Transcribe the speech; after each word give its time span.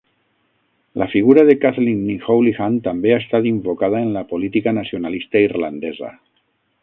La 1.01 1.05
figura 1.11 1.43
de 1.49 1.55
Kathleen 1.65 1.99
Ni 2.07 2.15
Houlihan 2.27 2.79
també 2.87 3.13
ha 3.13 3.19
estat 3.25 3.47
invocada 3.51 4.01
en 4.07 4.11
la 4.17 4.25
política 4.33 4.75
nacionalista 4.79 5.45
irlandesa. 5.49 6.11